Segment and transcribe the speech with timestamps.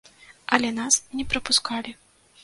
[0.55, 1.91] Але нас не прапускалі.